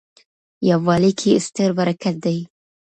[0.69, 2.37] یووالي کي ستر برکت دی.